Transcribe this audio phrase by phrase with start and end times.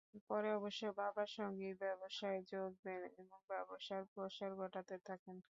[0.27, 5.35] পরে অবশ্য বাবার সঙ্গেই ব্যবসায় যোগ দেন এবং ব্যবসার প্রসার ঘটাতে থাকেন।